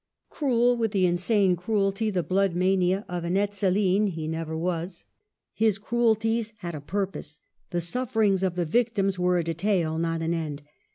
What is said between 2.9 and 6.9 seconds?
of an Ezzelin, he never was; his cruelties had a